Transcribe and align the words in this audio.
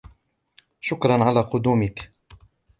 شكرًا 0.81 1.23
على 1.23 1.41
قدومك. 1.41 2.11